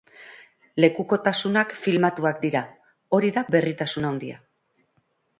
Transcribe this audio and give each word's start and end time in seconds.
Lekukotasunak 0.83 1.75
filmatuak 1.81 2.39
dira, 2.45 2.63
hori 3.17 3.29
da 3.35 3.43
berritasun 3.57 4.09
handia. 4.09 4.39